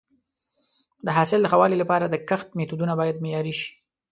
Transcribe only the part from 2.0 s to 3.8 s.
د کښت میتودونه باید معیاري شي.